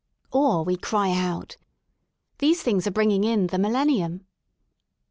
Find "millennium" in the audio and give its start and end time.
3.59-4.25